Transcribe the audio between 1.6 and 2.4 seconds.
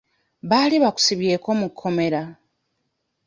kkomera?